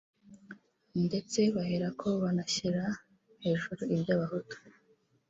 [1.05, 2.83] ndetse baherako banashyira
[3.43, 4.55] hejuru iby’Abahutu